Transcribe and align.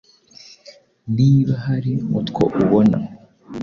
niba 1.15 1.53
hari 1.65 1.91
utwo 2.19 2.43
ubona 2.61 2.97